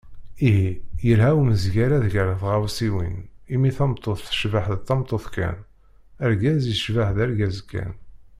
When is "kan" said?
5.35-5.57, 7.71-7.93